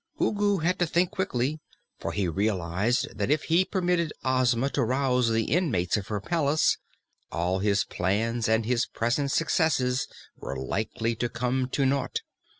[0.19, 1.59] Ugu had to think quickly,
[1.99, 6.79] for he realized that if he permitted Ozma to rouse the inmates of her palace,
[7.31, 12.21] all his plans and his present successes were likely to come to naught.